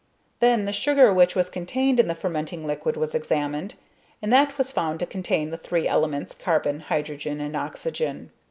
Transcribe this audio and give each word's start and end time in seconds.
Then 0.39 0.65
the 0.65 0.71
sugar 0.73 1.13
which 1.13 1.35
was 1.35 1.47
contained 1.47 1.99
in 1.99 2.07
the 2.07 2.15
fermenting 2.15 2.65
liquid 2.65 2.97
was 2.97 3.13
examined 3.13 3.75
and 4.19 4.33
that 4.33 4.57
was 4.57 4.71
found 4.71 4.99
to 5.01 5.05
contain 5.05 5.51
the 5.51 5.57
three 5.59 5.87
elements 5.87 6.33
carbon, 6.33 6.79
hydrogen, 6.79 7.39
and 7.39 7.55
oxygen. 7.55 8.31